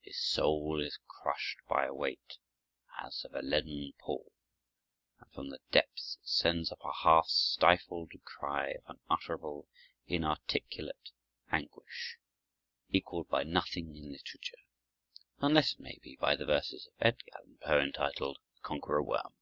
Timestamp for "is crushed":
0.80-1.58